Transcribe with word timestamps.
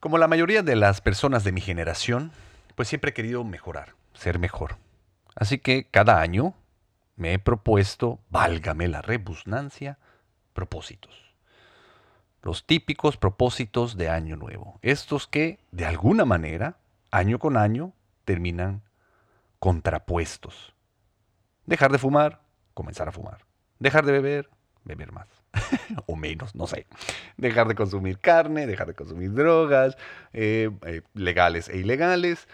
Como 0.00 0.16
la 0.16 0.28
mayoría 0.28 0.62
de 0.62 0.76
las 0.76 1.02
personas 1.02 1.44
de 1.44 1.52
mi 1.52 1.60
generación, 1.60 2.32
pues 2.74 2.88
siempre 2.88 3.10
he 3.10 3.14
querido 3.14 3.44
mejorar, 3.44 3.94
ser 4.14 4.38
mejor. 4.38 4.78
Así 5.34 5.58
que 5.58 5.88
cada 5.90 6.22
año 6.22 6.54
me 7.16 7.34
he 7.34 7.38
propuesto, 7.38 8.18
válgame 8.30 8.88
la 8.88 9.02
rebusnancia, 9.02 9.98
propósitos. 10.54 11.34
Los 12.40 12.64
típicos 12.64 13.18
propósitos 13.18 13.98
de 13.98 14.08
año 14.08 14.36
nuevo. 14.36 14.78
Estos 14.80 15.26
que, 15.26 15.58
de 15.70 15.84
alguna 15.84 16.24
manera, 16.24 16.78
año 17.10 17.38
con 17.38 17.58
año, 17.58 17.92
terminan 18.24 18.80
contrapuestos. 19.58 20.72
Dejar 21.66 21.92
de 21.92 21.98
fumar, 21.98 22.40
comenzar 22.72 23.06
a 23.06 23.12
fumar. 23.12 23.44
Dejar 23.78 24.06
de 24.06 24.12
beber, 24.12 24.48
beber 24.82 25.12
más. 25.12 25.28
o 26.06 26.16
menos, 26.16 26.54
no 26.54 26.66
sé. 26.66 26.86
Dejar 27.36 27.68
de 27.68 27.74
consumir 27.74 28.18
carne, 28.18 28.66
dejar 28.66 28.86
de 28.86 28.94
consumir 28.94 29.32
drogas, 29.32 29.96
eh, 30.32 30.70
eh, 30.86 31.02
legales 31.14 31.68
e 31.68 31.78
ilegales. 31.78 32.48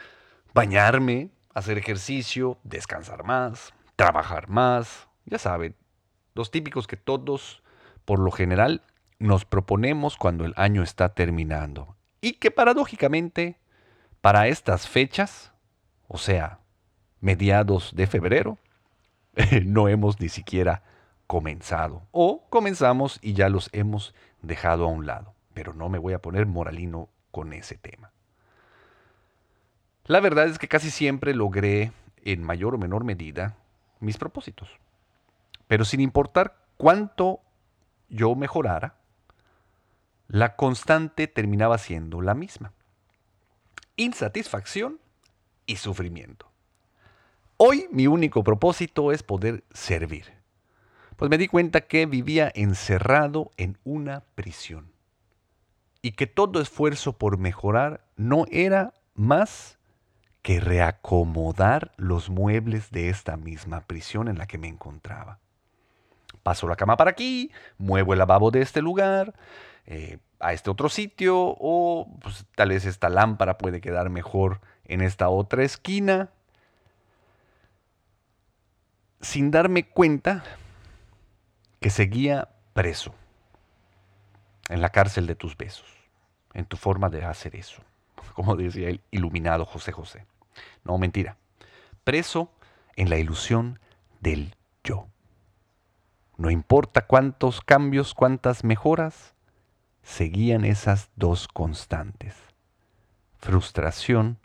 Bañarme, 0.54 1.30
hacer 1.54 1.78
ejercicio, 1.78 2.58
descansar 2.64 3.24
más, 3.24 3.74
trabajar 3.96 4.48
más. 4.48 5.08
Ya 5.24 5.38
saben, 5.38 5.74
los 6.34 6.50
típicos 6.50 6.86
que 6.86 6.96
todos, 6.96 7.62
por 8.04 8.18
lo 8.18 8.30
general, 8.30 8.82
nos 9.18 9.44
proponemos 9.44 10.16
cuando 10.16 10.44
el 10.44 10.52
año 10.56 10.82
está 10.82 11.14
terminando. 11.14 11.96
Y 12.20 12.34
que 12.34 12.50
paradójicamente, 12.50 13.58
para 14.20 14.48
estas 14.48 14.88
fechas, 14.88 15.52
o 16.08 16.18
sea, 16.18 16.60
mediados 17.20 17.94
de 17.94 18.06
febrero, 18.06 18.58
no 19.64 19.88
hemos 19.88 20.20
ni 20.20 20.28
siquiera 20.28 20.82
comenzado. 21.26 22.06
O 22.12 22.46
comenzamos 22.48 23.18
y 23.22 23.34
ya 23.34 23.48
los 23.48 23.68
hemos 23.72 24.14
dejado 24.42 24.84
a 24.84 24.88
un 24.88 25.06
lado. 25.06 25.34
Pero 25.54 25.72
no 25.74 25.88
me 25.88 25.98
voy 25.98 26.12
a 26.12 26.22
poner 26.22 26.46
moralino 26.46 27.08
con 27.30 27.52
ese 27.52 27.76
tema. 27.76 28.12
La 30.04 30.20
verdad 30.20 30.46
es 30.46 30.58
que 30.58 30.68
casi 30.68 30.90
siempre 30.90 31.34
logré, 31.34 31.92
en 32.22 32.42
mayor 32.42 32.74
o 32.74 32.78
menor 32.78 33.04
medida, 33.04 33.56
mis 34.00 34.18
propósitos. 34.18 34.68
Pero 35.66 35.84
sin 35.84 36.00
importar 36.00 36.56
cuánto 36.76 37.40
yo 38.08 38.34
mejorara, 38.34 38.96
la 40.28 40.54
constante 40.56 41.26
terminaba 41.26 41.78
siendo 41.78 42.20
la 42.20 42.34
misma. 42.34 42.72
Insatisfacción 43.96 45.00
y 45.66 45.76
sufrimiento. 45.76 46.50
Hoy 47.56 47.88
mi 47.90 48.06
único 48.06 48.44
propósito 48.44 49.12
es 49.12 49.22
poder 49.22 49.64
servir 49.72 50.35
pues 51.16 51.30
me 51.30 51.38
di 51.38 51.48
cuenta 51.48 51.82
que 51.82 52.06
vivía 52.06 52.52
encerrado 52.54 53.50
en 53.56 53.78
una 53.84 54.22
prisión 54.34 54.92
y 56.02 56.12
que 56.12 56.26
todo 56.26 56.60
esfuerzo 56.60 57.14
por 57.14 57.38
mejorar 57.38 58.04
no 58.16 58.44
era 58.50 58.92
más 59.14 59.78
que 60.42 60.60
reacomodar 60.60 61.92
los 61.96 62.30
muebles 62.30 62.90
de 62.92 63.08
esta 63.08 63.36
misma 63.36 63.80
prisión 63.80 64.28
en 64.28 64.38
la 64.38 64.46
que 64.46 64.58
me 64.58 64.68
encontraba. 64.68 65.40
Paso 66.44 66.68
la 66.68 66.76
cama 66.76 66.96
para 66.96 67.10
aquí, 67.10 67.50
muevo 67.78 68.12
el 68.12 68.20
lavabo 68.20 68.52
de 68.52 68.60
este 68.60 68.80
lugar, 68.80 69.34
eh, 69.86 70.18
a 70.38 70.52
este 70.52 70.70
otro 70.70 70.88
sitio, 70.88 71.36
o 71.36 72.08
pues, 72.22 72.46
tal 72.54 72.68
vez 72.68 72.84
esta 72.84 73.08
lámpara 73.08 73.58
puede 73.58 73.80
quedar 73.80 74.10
mejor 74.10 74.60
en 74.84 75.00
esta 75.00 75.28
otra 75.28 75.64
esquina. 75.64 76.30
Sin 79.20 79.50
darme 79.50 79.88
cuenta, 79.88 80.44
que 81.80 81.90
seguía 81.90 82.48
preso 82.72 83.14
en 84.68 84.80
la 84.80 84.90
cárcel 84.90 85.26
de 85.26 85.34
tus 85.34 85.56
besos, 85.56 85.88
en 86.54 86.64
tu 86.64 86.76
forma 86.76 87.08
de 87.08 87.24
hacer 87.24 87.56
eso, 87.56 87.82
como 88.34 88.56
decía 88.56 88.88
el 88.88 89.00
iluminado 89.10 89.64
José 89.64 89.92
José. 89.92 90.26
No, 90.84 90.98
mentira. 90.98 91.36
Preso 92.04 92.50
en 92.94 93.10
la 93.10 93.18
ilusión 93.18 93.78
del 94.20 94.54
yo. 94.82 95.08
No 96.36 96.50
importa 96.50 97.06
cuántos 97.06 97.60
cambios, 97.60 98.14
cuántas 98.14 98.64
mejoras, 98.64 99.34
seguían 100.02 100.64
esas 100.64 101.10
dos 101.16 101.48
constantes. 101.48 102.34
Frustración, 103.38 104.38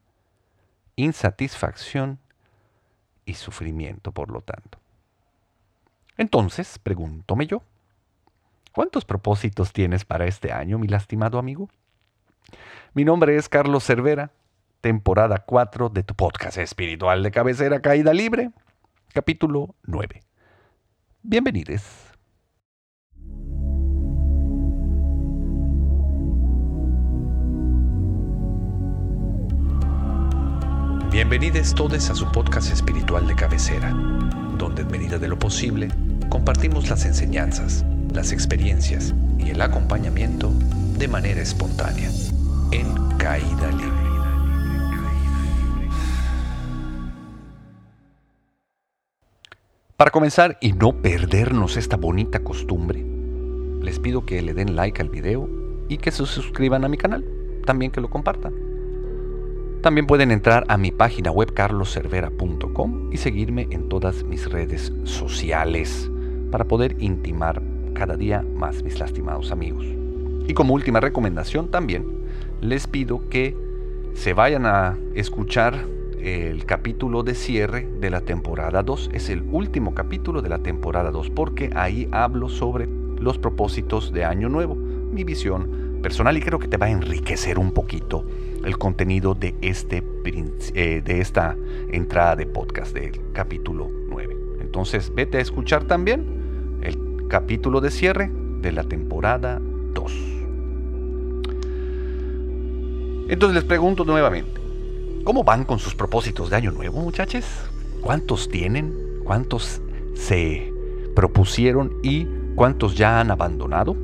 insatisfacción 0.95 2.19
y 3.25 3.35
sufrimiento, 3.35 4.11
por 4.11 4.31
lo 4.31 4.41
tanto. 4.41 4.81
Entonces, 6.17 6.79
pregúntome 6.79 7.47
yo, 7.47 7.63
¿cuántos 8.73 9.05
propósitos 9.05 9.73
tienes 9.73 10.05
para 10.05 10.25
este 10.25 10.51
año, 10.51 10.77
mi 10.77 10.88
lastimado 10.88 11.39
amigo? 11.39 11.69
Mi 12.94 13.05
nombre 13.05 13.35
es 13.38 13.49
Carlos 13.49 13.85
Cervera, 13.85 14.31
temporada 14.81 15.44
4 15.45 15.89
de 15.89 16.03
tu 16.03 16.16
podcast 16.16 16.57
espiritual 16.57 17.23
de 17.23 17.31
cabecera 17.31 17.81
Caída 17.81 18.13
Libre, 18.13 18.51
capítulo 19.13 19.75
9. 19.83 20.21
Bienvenidos. 21.23 22.11
Bienvenidos 31.11 31.75
todos 31.75 32.09
a 32.09 32.16
su 32.16 32.31
podcast 32.31 32.71
espiritual 32.71 33.27
de 33.27 33.35
cabecera, 33.35 33.94
donde 34.61 34.83
en 34.83 34.91
medida 34.91 35.17
de 35.17 35.27
lo 35.27 35.39
posible 35.39 35.88
compartimos 36.29 36.88
las 36.88 37.05
enseñanzas, 37.05 37.83
las 38.13 38.31
experiencias 38.31 39.16
y 39.39 39.49
el 39.49 39.59
acompañamiento 39.59 40.51
de 40.99 41.07
manera 41.07 41.41
espontánea, 41.41 42.11
en 42.71 43.17
caída 43.17 43.71
libre. 43.71 44.11
Para 49.97 50.11
comenzar 50.11 50.59
y 50.61 50.73
no 50.73 51.01
perdernos 51.01 51.75
esta 51.75 51.97
bonita 51.97 52.44
costumbre, 52.44 53.03
les 53.81 53.97
pido 53.97 54.27
que 54.27 54.44
le 54.44 54.53
den 54.53 54.75
like 54.75 55.01
al 55.01 55.09
video 55.09 55.50
y 55.89 55.97
que 55.97 56.11
se 56.11 56.23
suscriban 56.27 56.85
a 56.85 56.88
mi 56.88 56.97
canal, 56.97 57.25
también 57.66 57.91
que 57.91 58.00
lo 58.00 58.11
compartan. 58.11 58.70
También 59.81 60.06
pueden 60.06 60.30
entrar 60.30 60.64
a 60.68 60.78
mi 60.78 60.92
página 60.92 61.31
web 61.31 61.56
carloservera.com 61.56 63.09
y 63.12 63.18
seguirme 63.18 63.68
en 63.72 63.90
todas 63.90 64.24
mis 64.24 64.47
redes 64.47 64.94
sociales 65.06 66.08
para 66.52 66.66
poder 66.66 66.96
intimar 67.00 67.64
cada 67.96 68.16
día 68.16 68.44
más 68.44 68.84
mis 68.84 69.00
lastimados 69.00 69.52
amigos. 69.52 69.84
Y 70.47 70.53
como 70.53 70.75
última 70.75 71.00
recomendación 71.00 71.72
también, 71.72 72.06
les 72.62 72.86
pido 72.86 73.28
que 73.30 73.58
se 74.14 74.34
vayan 74.34 74.68
a 74.68 75.00
escuchar 75.16 75.88
el 76.19 76.63
capítulo 76.66 77.24
de 77.24 77.34
cierre 77.34 77.88
de 78.00 78.12
la 78.12 78.22
temporada 78.22 78.84
2. 78.84 79.09
Es 79.13 79.30
el 79.30 79.42
último 79.52 79.96
capítulo 79.96 80.44
de 80.44 80.50
la 80.50 80.59
temporada 80.59 81.09
2 81.09 81.31
porque 81.31 81.72
ahí 81.74 82.08
hablo 82.12 82.50
sobre 82.50 82.88
los 83.19 83.40
propósitos 83.40 84.13
de 84.13 84.25
Año 84.25 84.48
Nuevo, 84.48 84.75
mi 84.75 85.24
visión 85.24 86.00
personal 86.03 86.38
y 86.38 86.42
creo 86.42 86.59
que 86.59 86.68
te 86.68 86.78
va 86.78 86.86
a 86.86 86.92
enriquecer 86.92 87.58
un 87.58 87.72
poquito 87.72 88.25
el 88.63 88.77
contenido 88.77 89.33
de, 89.33 89.55
este, 89.61 90.03
eh, 90.25 91.01
de 91.03 91.22
esta 91.22 91.55
entrada 91.89 92.35
de 92.35 92.45
podcast 92.45 92.94
del 92.94 93.19
capítulo 93.33 93.89
9. 94.09 94.38
Entonces 94.61 95.11
vete 95.13 95.38
a 95.38 95.41
escuchar 95.41 95.85
también 95.85 96.41
capítulo 97.31 97.79
de 97.79 97.91
cierre 97.91 98.29
de 98.59 98.73
la 98.73 98.83
temporada 98.83 99.61
2. 99.94 100.13
Entonces 103.29 103.55
les 103.55 103.63
pregunto 103.63 104.03
nuevamente, 104.03 104.59
¿cómo 105.23 105.41
van 105.45 105.63
con 105.63 105.79
sus 105.79 105.95
propósitos 105.95 106.50
de 106.50 106.57
año 106.57 106.71
nuevo, 106.71 107.00
muchachos? 107.00 107.45
¿Cuántos 108.01 108.50
tienen? 108.50 109.21
¿Cuántos 109.23 109.81
se 110.13 110.73
propusieron 111.16 111.94
y 112.03 112.27
cuántos 112.55 112.97
ya 112.97 113.21
han 113.21 113.31
abandonado? 113.31 113.95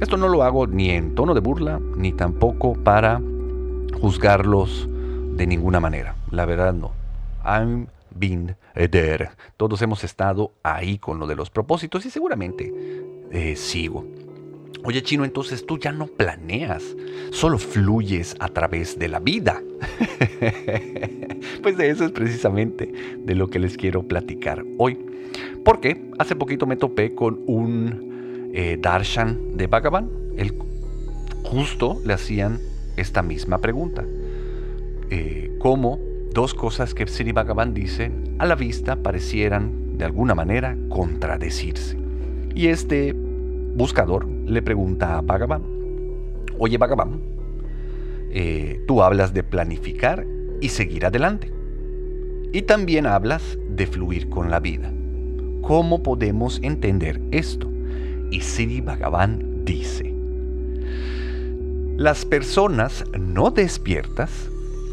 Esto 0.00 0.16
no 0.16 0.28
lo 0.28 0.44
hago 0.44 0.68
ni 0.68 0.90
en 0.90 1.16
tono 1.16 1.34
de 1.34 1.40
burla, 1.40 1.80
ni 1.96 2.12
tampoco 2.12 2.74
para 2.74 3.20
juzgarlos 4.00 4.88
de 5.36 5.46
ninguna 5.46 5.80
manera. 5.80 6.16
La 6.30 6.44
verdad 6.44 6.72
no. 6.72 6.92
I'm 7.44 7.88
been 8.14 8.56
there. 8.74 9.30
Todos 9.56 9.82
hemos 9.82 10.04
estado 10.04 10.52
ahí 10.62 10.98
con 10.98 11.18
lo 11.18 11.26
de 11.26 11.36
los 11.36 11.50
propósitos 11.50 12.04
y 12.06 12.10
seguramente 12.10 12.72
eh, 13.30 13.56
sigo. 13.56 14.04
Oye 14.82 15.02
chino, 15.02 15.24
entonces 15.24 15.66
tú 15.66 15.78
ya 15.78 15.92
no 15.92 16.06
planeas, 16.06 16.96
solo 17.32 17.58
fluyes 17.58 18.34
a 18.40 18.48
través 18.48 18.98
de 18.98 19.08
la 19.08 19.20
vida. 19.20 19.62
pues 21.62 21.76
de 21.76 21.90
eso 21.90 22.06
es 22.06 22.12
precisamente 22.12 22.90
de 23.18 23.34
lo 23.34 23.48
que 23.48 23.58
les 23.58 23.76
quiero 23.76 24.02
platicar 24.02 24.64
hoy. 24.78 24.98
Porque 25.64 26.10
hace 26.18 26.34
poquito 26.34 26.66
me 26.66 26.76
topé 26.76 27.14
con 27.14 27.40
un 27.46 28.50
eh, 28.54 28.78
darshan 28.80 29.56
de 29.56 29.66
Bhagavan. 29.66 30.10
El, 30.36 30.54
justo 31.44 32.00
le 32.04 32.14
hacían 32.14 32.58
esta 33.00 33.22
misma 33.22 33.58
pregunta. 33.58 34.04
Eh, 35.10 35.56
¿Cómo 35.58 35.98
dos 36.32 36.54
cosas 36.54 36.94
que 36.94 37.06
Sri 37.06 37.32
Bhagavan 37.32 37.74
dice 37.74 38.12
a 38.38 38.46
la 38.46 38.54
vista 38.54 38.96
parecieran 38.96 39.98
de 39.98 40.04
alguna 40.04 40.34
manera 40.34 40.76
contradecirse. 40.88 41.96
Y 42.54 42.68
este 42.68 43.12
buscador 43.14 44.26
le 44.28 44.62
pregunta 44.62 45.18
a 45.18 45.20
Bhagavan, 45.20 45.62
oye 46.58 46.78
Bhagavan, 46.78 47.20
eh, 48.30 48.80
tú 48.86 49.02
hablas 49.02 49.34
de 49.34 49.42
planificar 49.42 50.26
y 50.60 50.68
seguir 50.68 51.04
adelante. 51.04 51.52
Y 52.52 52.62
también 52.62 53.06
hablas 53.06 53.58
de 53.68 53.86
fluir 53.86 54.28
con 54.28 54.50
la 54.50 54.60
vida. 54.60 54.92
¿Cómo 55.62 56.02
podemos 56.02 56.60
entender 56.62 57.20
esto? 57.30 57.70
Y 58.30 58.40
Sri 58.40 58.80
Bhagavan 58.80 59.64
dice, 59.64 60.09
las 62.00 62.24
personas 62.24 63.04
no 63.12 63.50
despiertas 63.50 64.48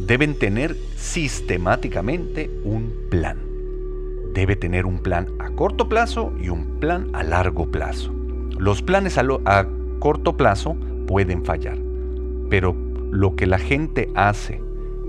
deben 0.06 0.38
tener 0.38 0.76
sistemáticamente 0.98 2.52
un 2.66 2.92
plan. 3.10 3.38
Debe 4.34 4.58
tener 4.58 4.86
un 4.86 5.00
plan 5.00 5.30
a 5.40 5.52
corto 5.52 5.88
plazo 5.88 6.34
y 6.38 6.50
un 6.50 6.82
plan 6.82 7.10
a 7.14 7.24
largo 7.24 7.72
plazo. 7.72 8.14
Los 8.60 8.82
planes 8.82 9.18
a, 9.18 9.24
a 9.46 9.68
corto 10.00 10.36
plazo 10.36 10.76
pueden 11.08 11.46
fallar, 11.46 11.78
pero 12.50 12.76
lo 13.10 13.38
que 13.38 13.48
la 13.48 13.60
gente 13.60 14.12
hace 14.14 14.62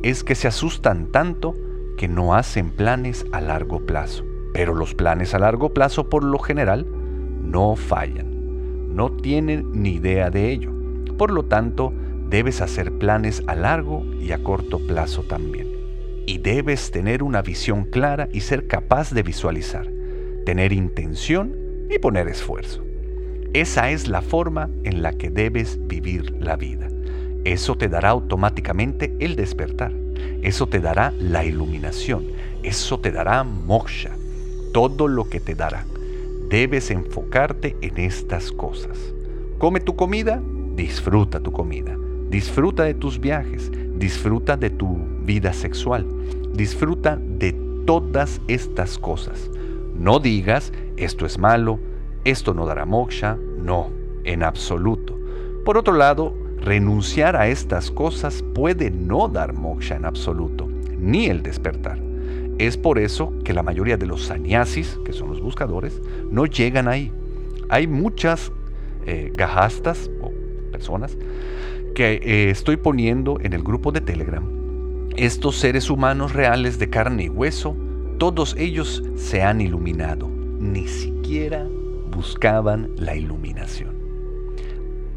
es 0.05 0.23
que 0.23 0.37
se 0.37 0.47
asustan 0.47 1.07
tanto 1.07 1.57
que 1.97 2.07
no 2.07 2.33
hacen 2.33 2.71
planes 2.71 3.27
a 3.33 3.41
largo 3.41 3.85
plazo. 3.87 4.25
Pero 4.53 4.77
los 4.77 4.95
planes 4.95 5.35
a 5.35 5.41
largo 5.41 5.75
plazo 5.75 6.09
por 6.09 6.23
lo 6.23 6.39
general 6.39 6.87
no 7.43 7.75
fallan. 7.75 8.95
No 8.95 9.11
tienen 9.11 9.73
ni 9.73 9.95
idea 9.95 10.31
de 10.31 10.53
ello. 10.53 10.78
Por 11.19 11.33
lo 11.33 11.45
tanto, 11.47 11.93
debes 12.31 12.61
hacer 12.61 12.93
planes 12.93 13.43
a 13.49 13.57
largo 13.57 14.05
y 14.21 14.31
a 14.31 14.39
corto 14.39 14.79
plazo 14.79 15.25
también. 15.25 15.67
Y 16.27 16.39
debes 16.39 16.93
tener 16.93 17.25
una 17.25 17.43
visión 17.43 17.85
clara 17.85 18.29
y 18.33 18.41
ser 18.41 18.69
capaz 18.69 19.13
de 19.13 19.25
visualizar, 19.25 19.91
tener 20.47 20.73
intención 20.73 21.57
y 21.91 21.99
poner 21.99 22.29
esfuerzo. 22.29 22.85
Esa 23.53 23.91
es 23.91 24.07
la 24.07 24.23
forma 24.23 24.71
en 24.85 25.03
la 25.03 25.13
que 25.13 25.31
debes 25.31 25.79
vivir 25.89 26.31
la 26.39 26.55
vida. 26.55 26.89
Eso 27.45 27.77
te 27.77 27.89
dará 27.89 28.11
automáticamente 28.11 29.17
el 29.19 29.35
despertar. 29.35 29.93
Eso 30.43 30.69
te 30.69 30.79
dará 30.79 31.13
la 31.19 31.45
iluminación. 31.45 32.27
Eso 32.63 33.01
te 33.01 33.11
dará 33.11 33.43
moksha. 33.43 34.13
Todo 34.73 35.09
lo 35.09 35.29
que 35.29 35.41
te 35.41 35.57
dará. 35.57 35.85
Debes 36.49 36.91
enfocarte 36.91 37.77
en 37.81 37.99
estas 37.99 38.53
cosas. 38.53 38.99
Come 39.59 39.81
tu 39.81 39.97
comida, 39.97 40.41
disfruta 40.79 41.41
tu 41.41 41.51
comida. 41.51 41.99
Disfruta 42.31 42.85
de 42.85 42.95
tus 42.95 43.19
viajes, 43.19 43.73
disfruta 43.97 44.57
de 44.57 44.71
tu 44.71 44.97
vida 45.25 45.53
sexual, 45.53 46.07
disfruta 46.55 47.17
de 47.17 47.53
todas 47.85 48.41
estas 48.47 48.97
cosas. 48.97 49.51
No 49.99 50.21
digas, 50.21 50.73
esto 50.97 51.27
es 51.27 51.37
malo, 51.37 51.81
esto 52.25 52.55
no 52.55 52.65
dará 52.65 52.85
moksha, 52.87 53.37
no, 53.59 53.91
en 54.23 54.45
absoluto. 54.45 55.19
Por 55.65 55.77
otro 55.77 55.95
lado, 55.95 56.33
renunciar 56.61 57.35
a 57.35 57.49
estas 57.49 57.91
cosas 57.91 58.45
puede 58.55 58.93
no 58.93 59.27
dar 59.27 59.55
moksha 59.55 59.97
en 59.97 60.05
absoluto, 60.05 60.69
ni 60.97 61.27
el 61.27 61.43
despertar. 61.43 61.99
Es 62.59 62.77
por 62.77 63.01
eso 63.01 63.33
que 63.45 63.53
la 63.53 63.65
mayoría 63.65 63.97
de 63.97 64.07
los 64.07 64.27
sannyasis, 64.27 64.97
que 65.05 65.13
son 65.13 65.29
los 65.31 65.41
buscadores, 65.41 66.01
no 66.31 66.47
llegan 66.47 66.87
ahí. 66.87 67.11
Hay 67.69 67.89
muchas 67.89 68.53
eh, 69.11 69.33
gajastas 69.35 70.11
personas 70.79 71.19
que 71.97 72.21
eh, 72.23 72.51
estoy 72.51 72.77
poniendo 72.77 73.41
en 73.41 73.53
el 73.53 73.65
grupo 73.65 73.91
de 73.91 74.01
Telegram, 74.01 74.45
estos 75.17 75.57
seres 75.57 75.91
humanos 75.91 76.35
reales 76.35 76.79
de 76.79 76.89
carne 76.89 77.25
y 77.25 77.29
hueso, 77.29 77.77
todos 78.19 78.55
ellos 78.57 79.03
se 79.17 79.43
han 79.43 79.61
iluminado, 79.61 80.29
ni 80.29 80.87
siquiera 80.87 81.67
buscaban 82.13 82.91
la 82.97 83.17
iluminación. 83.17 83.97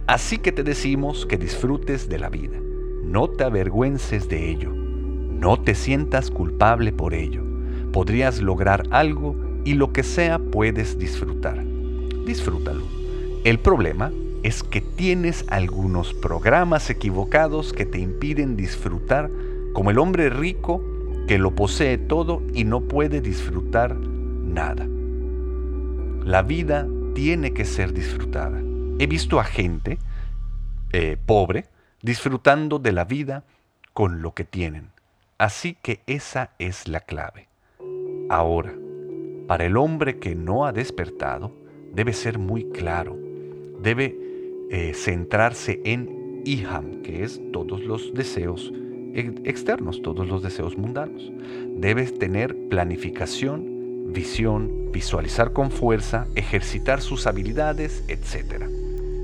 Así 0.07 0.39
que 0.39 0.51
te 0.51 0.63
decimos 0.63 1.27
que 1.27 1.37
disfrutes 1.37 2.09
de 2.09 2.17
la 2.17 2.29
vida, 2.29 2.57
no 3.03 3.29
te 3.29 3.43
avergüences 3.43 4.27
de 4.27 4.49
ello, 4.49 4.71
no 4.73 5.61
te 5.61 5.75
sientas 5.75 6.31
culpable 6.31 6.91
por 6.91 7.13
ello, 7.13 7.43
podrías 7.91 8.41
lograr 8.41 8.87
algo 8.89 9.35
y 9.63 9.75
lo 9.75 9.93
que 9.93 10.01
sea 10.01 10.39
puedes 10.39 10.97
disfrutar. 10.97 11.63
Disfrútalo. 12.25 13.01
El 13.43 13.59
problema 13.59 14.11
es 14.43 14.63
que 14.63 14.81
tienes 14.81 15.45
algunos 15.49 16.13
programas 16.13 16.89
equivocados 16.89 17.73
que 17.73 17.85
te 17.85 17.99
impiden 17.99 18.55
disfrutar, 18.57 19.29
como 19.73 19.91
el 19.91 19.99
hombre 19.99 20.29
rico 20.29 20.83
que 21.27 21.37
lo 21.37 21.55
posee 21.55 21.97
todo 21.97 22.41
y 22.53 22.63
no 22.63 22.81
puede 22.81 23.21
disfrutar 23.21 23.95
nada. 23.95 24.87
La 26.25 26.41
vida 26.41 26.87
tiene 27.13 27.53
que 27.53 27.65
ser 27.65 27.93
disfrutada. 27.93 28.61
He 28.99 29.07
visto 29.07 29.39
a 29.39 29.43
gente 29.43 29.97
eh, 30.91 31.17
pobre 31.25 31.65
disfrutando 32.01 32.79
de 32.79 32.91
la 32.91 33.05
vida 33.05 33.43
con 33.93 34.21
lo 34.21 34.33
que 34.33 34.43
tienen. 34.43 34.89
Así 35.37 35.77
que 35.81 36.01
esa 36.07 36.51
es 36.59 36.87
la 36.87 36.99
clave. 36.99 37.47
Ahora, 38.29 38.73
para 39.47 39.65
el 39.65 39.77
hombre 39.77 40.19
que 40.19 40.35
no 40.35 40.65
ha 40.65 40.71
despertado, 40.71 41.51
debe 41.93 42.13
ser 42.13 42.39
muy 42.39 42.65
claro. 42.69 43.17
Debe 43.81 44.30
eh, 44.73 44.93
centrarse 44.93 45.81
en 45.83 46.41
Iham, 46.45 47.01
que 47.01 47.25
es 47.25 47.41
todos 47.51 47.83
los 47.83 48.13
deseos 48.13 48.71
externos, 49.13 50.01
todos 50.01 50.29
los 50.29 50.41
deseos 50.41 50.77
mundanos. 50.77 51.29
Debes 51.75 52.17
tener 52.17 52.55
planificación, 52.69 54.13
visión, 54.13 54.89
visualizar 54.93 55.51
con 55.51 55.71
fuerza, 55.71 56.27
ejercitar 56.35 57.01
sus 57.01 57.27
habilidades, 57.27 58.05
etc. 58.07 58.63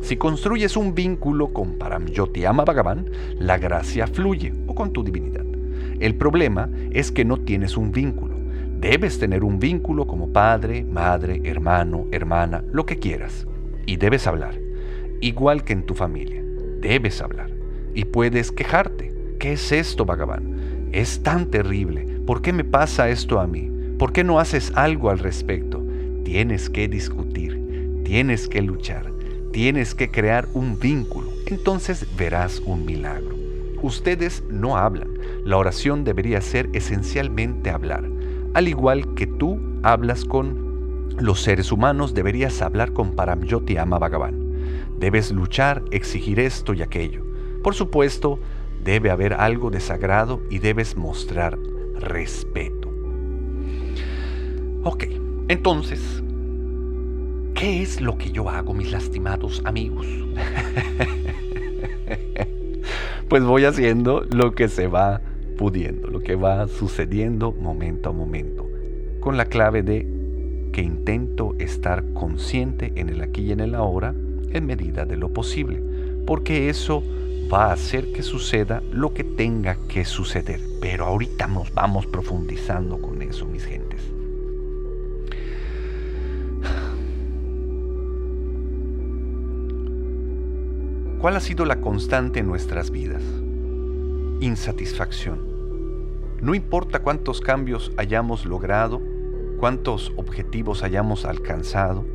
Si 0.01 0.17
construyes 0.17 0.75
un 0.75 0.93
vínculo 0.93 1.53
con 1.53 1.77
Paramyoti 1.77 2.43
Ama 2.43 2.65
Bhagavan, 2.65 3.09
la 3.39 3.57
gracia 3.57 4.05
fluye 4.05 4.53
o 4.67 4.75
con 4.75 4.91
tu 4.91 5.01
divinidad. 5.01 5.45
El 6.01 6.15
problema 6.15 6.69
es 6.91 7.09
que 7.09 7.23
no 7.23 7.37
tienes 7.37 7.77
un 7.77 7.93
vínculo. 7.93 8.35
Debes 8.81 9.17
tener 9.17 9.45
un 9.45 9.59
vínculo 9.59 10.07
como 10.07 10.33
padre, 10.33 10.83
madre, 10.83 11.39
hermano, 11.45 12.05
hermana, 12.11 12.65
lo 12.69 12.85
que 12.85 12.99
quieras. 12.99 13.47
Y 13.85 13.95
debes 13.95 14.27
hablar 14.27 14.66
igual 15.21 15.63
que 15.63 15.73
en 15.73 15.83
tu 15.83 15.93
familia. 15.93 16.43
Debes 16.81 17.21
hablar 17.21 17.51
y 17.93 18.05
puedes 18.05 18.51
quejarte. 18.51 19.13
¿Qué 19.39 19.53
es 19.53 19.71
esto, 19.71 20.05
Bhagavan? 20.05 20.89
Es 20.91 21.21
tan 21.23 21.51
terrible. 21.51 22.05
¿Por 22.25 22.41
qué 22.41 22.53
me 22.53 22.63
pasa 22.63 23.09
esto 23.09 23.39
a 23.39 23.47
mí? 23.47 23.71
¿Por 23.97 24.13
qué 24.13 24.23
no 24.23 24.39
haces 24.39 24.71
algo 24.75 25.09
al 25.09 25.19
respecto? 25.19 25.83
Tienes 26.23 26.69
que 26.69 26.87
discutir, 26.87 28.01
tienes 28.03 28.47
que 28.47 28.61
luchar, 28.61 29.11
tienes 29.51 29.95
que 29.95 30.11
crear 30.11 30.47
un 30.53 30.79
vínculo. 30.79 31.29
Entonces 31.45 32.05
verás 32.17 32.61
un 32.65 32.85
milagro. 32.85 33.35
Ustedes 33.81 34.43
no 34.49 34.77
hablan. 34.77 35.09
La 35.45 35.57
oración 35.57 36.03
debería 36.03 36.41
ser 36.41 36.69
esencialmente 36.73 37.69
hablar. 37.69 38.09
Al 38.53 38.67
igual 38.67 39.13
que 39.13 39.27
tú 39.27 39.59
hablas 39.83 40.25
con 40.25 41.07
los 41.19 41.41
seres 41.41 41.71
humanos, 41.71 42.13
deberías 42.13 42.61
hablar 42.61 42.93
con 42.93 43.15
Paramyoti 43.15 43.77
Ama 43.77 43.97
Bhagavan. 43.99 44.46
Debes 44.99 45.31
luchar, 45.31 45.83
exigir 45.91 46.39
esto 46.39 46.73
y 46.73 46.81
aquello. 46.81 47.23
Por 47.63 47.75
supuesto, 47.75 48.39
debe 48.83 49.11
haber 49.11 49.33
algo 49.33 49.69
de 49.69 49.79
sagrado 49.79 50.41
y 50.49 50.59
debes 50.59 50.95
mostrar 50.95 51.57
respeto. 51.99 52.89
Ok, 54.83 55.05
entonces, 55.49 56.23
¿qué 57.53 57.81
es 57.81 58.01
lo 58.01 58.17
que 58.17 58.31
yo 58.31 58.49
hago, 58.49 58.73
mis 58.73 58.91
lastimados 58.91 59.61
amigos? 59.65 60.07
pues 63.29 63.43
voy 63.43 63.65
haciendo 63.65 64.25
lo 64.31 64.53
que 64.53 64.69
se 64.69 64.87
va 64.87 65.21
pudiendo, 65.57 66.07
lo 66.07 66.21
que 66.21 66.35
va 66.35 66.67
sucediendo 66.67 67.51
momento 67.51 68.09
a 68.09 68.13
momento, 68.13 68.67
con 69.19 69.37
la 69.37 69.45
clave 69.45 69.83
de 69.83 70.07
que 70.71 70.81
intento 70.81 71.55
estar 71.59 72.03
consciente 72.13 72.93
en 72.95 73.09
el 73.09 73.21
aquí 73.21 73.41
y 73.41 73.51
en 73.51 73.59
el 73.59 73.75
ahora 73.75 74.15
en 74.51 74.65
medida 74.65 75.05
de 75.05 75.17
lo 75.17 75.29
posible, 75.29 75.81
porque 76.25 76.69
eso 76.69 77.03
va 77.51 77.65
a 77.65 77.73
hacer 77.73 78.11
que 78.11 78.23
suceda 78.23 78.83
lo 78.91 79.13
que 79.13 79.23
tenga 79.23 79.77
que 79.87 80.05
suceder. 80.05 80.59
Pero 80.81 81.05
ahorita 81.05 81.47
nos 81.47 81.73
vamos 81.73 82.05
profundizando 82.05 82.99
con 82.99 83.21
eso, 83.21 83.45
mis 83.45 83.63
gentes. 83.63 84.01
¿Cuál 91.19 91.35
ha 91.35 91.39
sido 91.39 91.65
la 91.65 91.81
constante 91.81 92.41
en 92.41 92.47
nuestras 92.47 92.91
vidas? 92.91 93.23
Insatisfacción. 94.39 95.39
No 96.41 96.53
importa 96.53 96.99
cuántos 96.99 97.41
cambios 97.41 97.91
hayamos 97.97 98.45
logrado, 98.45 99.01
cuántos 99.59 100.13
objetivos 100.15 100.83
hayamos 100.83 101.25
alcanzado, 101.25 102.05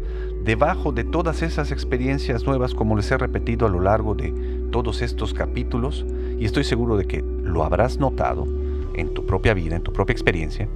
debajo 0.44 0.92
de 0.92 1.04
todas 1.04 1.42
esas 1.42 1.70
experiencias 1.70 2.46
nuevas, 2.46 2.74
como 2.74 2.96
les 2.96 3.10
he 3.10 3.18
repetido 3.18 3.66
a 3.66 3.70
lo 3.70 3.80
largo 3.80 4.14
de 4.14 4.32
todos 4.70 5.02
estos 5.02 5.34
capítulos, 5.34 6.04
y 6.38 6.44
estoy 6.44 6.64
seguro 6.64 6.96
de 6.96 7.06
que 7.06 7.22
lo 7.22 7.64
habrás 7.64 7.98
notado 7.98 8.46
en 8.94 9.14
tu 9.14 9.24
propia 9.24 9.54
vida, 9.54 9.76
en 9.76 9.82
tu 9.82 9.92
propia 9.92 10.12
experiencia, 10.12 10.68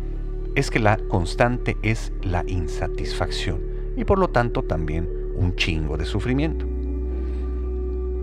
es 0.54 0.70
que 0.70 0.78
la 0.78 0.96
constante 0.96 1.76
es 1.82 2.12
la 2.22 2.44
insatisfacción 2.46 3.60
y 3.96 4.04
por 4.04 4.18
lo 4.18 4.28
tanto 4.28 4.62
también 4.62 5.08
un 5.36 5.54
chingo 5.56 5.96
de 5.96 6.04
sufrimiento. 6.04 6.66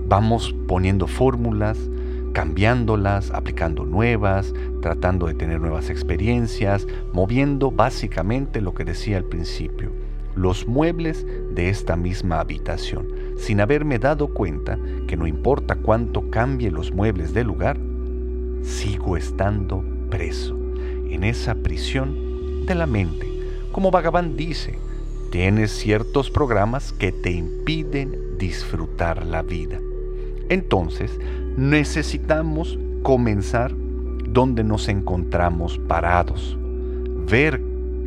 Vamos 0.07 0.55
poniendo 0.67 1.07
fórmulas, 1.07 1.77
cambiándolas, 2.33 3.31
aplicando 3.31 3.85
nuevas, 3.85 4.53
tratando 4.81 5.27
de 5.27 5.35
tener 5.35 5.61
nuevas 5.61 5.89
experiencias, 5.89 6.87
moviendo 7.13 7.69
básicamente 7.71 8.61
lo 8.61 8.73
que 8.73 8.85
decía 8.85 9.17
al 9.17 9.25
principio, 9.25 9.91
los 10.35 10.67
muebles 10.67 11.25
de 11.53 11.69
esta 11.69 11.95
misma 11.95 12.39
habitación, 12.39 13.07
sin 13.37 13.61
haberme 13.61 13.99
dado 13.99 14.27
cuenta 14.27 14.77
que 15.07 15.17
no 15.17 15.27
importa 15.27 15.75
cuánto 15.75 16.29
cambie 16.29 16.71
los 16.71 16.91
muebles 16.91 17.33
de 17.33 17.43
lugar, 17.43 17.77
sigo 18.61 19.17
estando 19.17 19.83
preso 20.09 20.57
en 21.09 21.23
esa 21.23 21.55
prisión 21.55 22.65
de 22.65 22.75
la 22.75 22.87
mente. 22.87 23.27
Como 23.71 23.91
Bhagavan 23.91 24.35
dice, 24.35 24.77
tienes 25.31 25.71
ciertos 25.71 26.29
programas 26.29 26.93
que 26.93 27.11
te 27.11 27.31
impiden 27.31 28.37
disfrutar 28.37 29.25
la 29.25 29.41
vida. 29.41 29.79
Entonces, 30.49 31.19
necesitamos 31.57 32.77
comenzar 33.03 33.73
donde 34.29 34.63
nos 34.63 34.87
encontramos 34.89 35.77
parados, 35.77 36.57
ver 37.29 37.61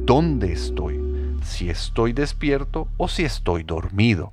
dónde 0.05 0.53
estoy, 0.53 1.01
si 1.47 1.71
estoy 1.71 2.13
despierto 2.13 2.89
o 2.97 3.09
si 3.09 3.25
estoy 3.25 3.63
dormido. 3.63 4.33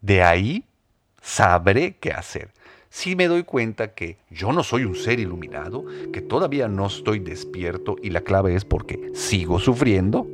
De 0.00 0.22
ahí 0.22 0.64
sabré 1.20 1.96
qué 1.96 2.12
hacer 2.12 2.50
si 2.92 3.14
me 3.14 3.28
doy 3.28 3.44
cuenta 3.44 3.94
que 3.94 4.16
yo 4.30 4.52
no 4.52 4.64
soy 4.64 4.84
un 4.84 4.96
ser 4.96 5.20
iluminado, 5.20 5.84
que 6.12 6.20
todavía 6.20 6.66
no 6.66 6.88
estoy 6.88 7.20
despierto 7.20 7.94
y 8.02 8.10
la 8.10 8.22
clave 8.22 8.56
es 8.56 8.64
porque 8.64 9.12
sigo 9.14 9.60
sufriendo, 9.60 10.26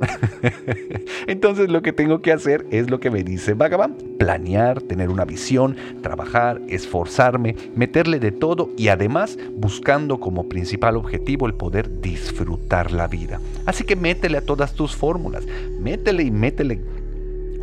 entonces 1.27 1.69
lo 1.69 1.83
que 1.83 1.93
tengo 1.93 2.23
que 2.23 2.31
hacer 2.31 2.65
es 2.71 2.89
lo 2.89 2.99
que 2.99 3.11
me 3.11 3.23
dice 3.23 3.53
Bhagavan, 3.53 3.95
planear, 4.17 4.81
tener 4.81 5.09
una 5.09 5.23
visión, 5.23 5.77
trabajar, 6.01 6.59
esforzarme, 6.67 7.55
meterle 7.75 8.19
de 8.19 8.31
todo 8.31 8.71
y 8.75 8.87
además 8.87 9.37
buscando 9.51 10.19
como 10.19 10.49
principal 10.49 10.97
objetivo 10.97 11.45
el 11.45 11.53
poder 11.53 12.01
disfrutar 12.01 12.91
la 12.91 13.07
vida. 13.07 13.39
Así 13.67 13.83
que 13.83 13.95
métele 13.95 14.39
a 14.39 14.45
todas 14.45 14.73
tus 14.73 14.95
fórmulas, 14.95 15.45
métele 15.79 16.23
y 16.23 16.31
métele 16.31 16.81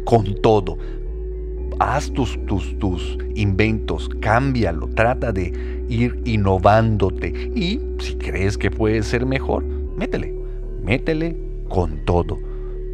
con 0.04 0.40
todo 0.40 0.78
haz 1.78 2.12
tus, 2.12 2.38
tus, 2.46 2.78
tus 2.78 3.18
inventos, 3.34 4.08
cámbialo, 4.20 4.88
trata 4.88 5.32
de 5.32 5.84
ir 5.88 6.20
innovándote 6.24 7.50
y 7.54 7.80
si 7.98 8.16
crees 8.16 8.58
que 8.58 8.70
puede 8.70 9.02
ser 9.02 9.26
mejor, 9.26 9.64
métele, 9.64 10.34
métele 10.82 11.36
con 11.68 12.04
todo. 12.04 12.38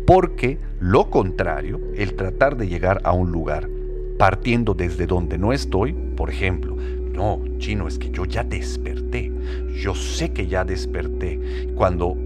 Porque 0.07 0.59
lo 0.81 1.11
contrario, 1.11 1.81
el 1.95 2.15
tratar 2.15 2.57
de 2.57 2.69
llegar 2.69 3.01
a 3.05 3.13
un 3.13 3.31
lugar 3.31 3.69
partiendo 4.19 4.75
desde 4.75 5.07
donde 5.07 5.39
no 5.39 5.53
estoy, 5.53 5.93
por 5.93 6.31
ejemplo, 6.31 6.77
no, 7.13 7.43
chino, 7.59 7.87
es 7.89 7.99
que 7.99 8.11
yo 8.11 8.25
ya 8.25 8.45
desperté, 8.45 9.33
yo 9.75 9.95
sé 9.95 10.33
que 10.33 10.47
ya 10.47 10.65
desperté, 10.65 11.69
cuando 11.75 12.17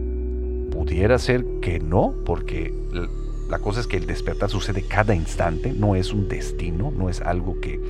pudiera 0.70 1.18
ser 1.18 1.44
que 1.60 1.78
no, 1.80 2.14
porque 2.24 2.72
la 3.48 3.58
cosa 3.58 3.80
es 3.80 3.86
que 3.86 3.96
el 3.96 4.06
despertar 4.06 4.50
sucede 4.50 4.82
cada 4.82 5.14
instante, 5.14 5.72
no 5.72 5.96
es 5.96 6.12
un 6.12 6.28
destino, 6.28 6.92
no 6.96 7.08
es 7.08 7.20
algo 7.20 7.60
que 7.60 7.80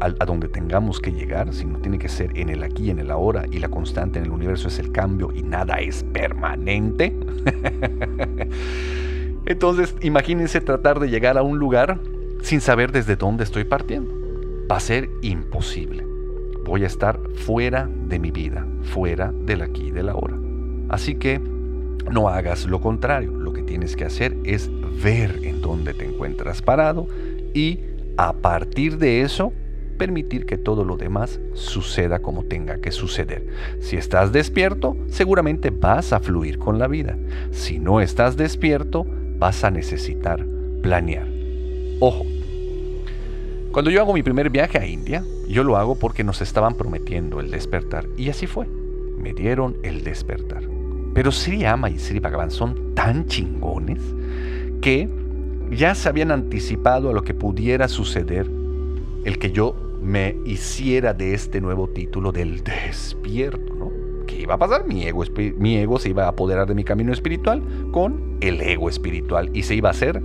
a, 0.00 0.24
donde 0.24 0.48
tengamos 0.48 1.00
que 1.00 1.12
llegar, 1.12 1.52
sino 1.52 1.78
tiene 1.78 1.98
que 1.98 2.08
ser 2.08 2.36
en 2.36 2.48
el 2.48 2.62
aquí, 2.62 2.90
en 2.90 2.98
el 2.98 3.10
ahora, 3.10 3.44
y 3.50 3.58
la 3.58 3.68
constante 3.68 4.18
en 4.18 4.26
el 4.26 4.30
universo 4.30 4.68
es 4.68 4.78
el 4.78 4.92
cambio 4.92 5.30
y 5.34 5.42
nada 5.42 5.80
es 5.80 6.04
permanente. 6.04 7.14
Entonces, 9.46 9.94
imagínense 10.00 10.60
tratar 10.60 11.00
de 11.00 11.08
llegar 11.08 11.36
a 11.36 11.42
un 11.42 11.58
lugar 11.58 11.98
sin 12.42 12.60
saber 12.60 12.92
desde 12.92 13.16
dónde 13.16 13.44
estoy 13.44 13.64
partiendo. 13.64 14.12
Va 14.70 14.76
a 14.76 14.80
ser 14.80 15.10
imposible. 15.22 16.06
Voy 16.64 16.84
a 16.84 16.86
estar 16.86 17.18
fuera 17.34 17.88
de 18.06 18.18
mi 18.18 18.30
vida, 18.30 18.66
fuera 18.82 19.32
del 19.32 19.62
aquí 19.62 19.86
y 19.86 19.90
del 19.90 20.08
ahora. 20.08 20.38
Así 20.88 21.16
que 21.16 21.40
no 22.10 22.28
hagas 22.28 22.66
lo 22.66 22.80
contrario. 22.80 23.32
Lo 23.50 23.56
que 23.56 23.62
tienes 23.64 23.96
que 23.96 24.04
hacer 24.04 24.36
es 24.44 24.70
ver 25.02 25.40
en 25.42 25.60
dónde 25.60 25.92
te 25.92 26.04
encuentras 26.04 26.62
parado 26.62 27.08
y 27.52 27.80
a 28.16 28.32
partir 28.32 28.96
de 28.96 29.22
eso 29.22 29.52
permitir 29.98 30.46
que 30.46 30.56
todo 30.56 30.84
lo 30.84 30.96
demás 30.96 31.40
suceda 31.54 32.20
como 32.20 32.44
tenga 32.44 32.80
que 32.80 32.92
suceder. 32.92 33.44
Si 33.80 33.96
estás 33.96 34.30
despierto, 34.30 34.96
seguramente 35.08 35.70
vas 35.70 36.12
a 36.12 36.20
fluir 36.20 36.60
con 36.60 36.78
la 36.78 36.86
vida. 36.86 37.18
Si 37.50 37.80
no 37.80 38.00
estás 38.00 38.36
despierto, 38.36 39.04
vas 39.40 39.64
a 39.64 39.72
necesitar 39.72 40.46
planear. 40.80 41.26
Ojo, 41.98 42.24
cuando 43.72 43.90
yo 43.90 44.00
hago 44.00 44.14
mi 44.14 44.22
primer 44.22 44.48
viaje 44.50 44.78
a 44.78 44.86
India, 44.86 45.24
yo 45.48 45.64
lo 45.64 45.76
hago 45.76 45.98
porque 45.98 46.22
nos 46.22 46.40
estaban 46.40 46.76
prometiendo 46.76 47.40
el 47.40 47.50
despertar. 47.50 48.06
Y 48.16 48.30
así 48.30 48.46
fue. 48.46 48.68
Me 49.18 49.32
dieron 49.32 49.76
el 49.82 50.04
despertar. 50.04 50.69
Pero 51.14 51.32
Sri 51.32 51.64
Ama 51.64 51.90
y 51.90 51.98
Sri 51.98 52.20
Bhagavan 52.20 52.50
son 52.50 52.94
tan 52.94 53.26
chingones 53.26 54.00
que 54.80 55.08
ya 55.70 55.94
se 55.94 56.08
habían 56.08 56.30
anticipado 56.30 57.10
a 57.10 57.12
lo 57.12 57.22
que 57.22 57.34
pudiera 57.34 57.88
suceder 57.88 58.50
el 59.24 59.38
que 59.38 59.50
yo 59.50 59.74
me 60.02 60.36
hiciera 60.44 61.12
de 61.12 61.34
este 61.34 61.60
nuevo 61.60 61.88
título 61.88 62.32
del 62.32 62.62
despierto, 62.64 63.74
¿no? 63.74 63.90
¿Qué 64.26 64.40
iba 64.42 64.54
a 64.54 64.58
pasar? 64.58 64.86
Mi 64.86 65.04
ego, 65.04 65.24
mi 65.58 65.76
ego 65.76 65.98
se 65.98 66.10
iba 66.10 66.24
a 66.24 66.28
apoderar 66.28 66.66
de 66.66 66.74
mi 66.74 66.84
camino 66.84 67.12
espiritual 67.12 67.62
con 67.92 68.38
el 68.40 68.60
ego 68.60 68.88
espiritual 68.88 69.50
y 69.52 69.64
se 69.64 69.74
iba 69.74 69.88
a 69.88 69.92
hacer 69.92 70.22